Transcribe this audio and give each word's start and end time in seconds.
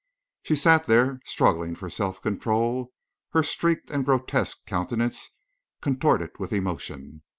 She 0.41 0.55
sat 0.55 0.85
there, 0.87 1.19
struggling 1.25 1.75
for 1.75 1.87
self 1.87 2.23
control, 2.23 2.91
her 3.33 3.43
streaked 3.43 3.91
and 3.91 4.03
grotesque 4.03 4.65
countenance 4.65 5.29
contorted 5.79 6.39
with 6.39 6.51
emotion. 6.51 7.21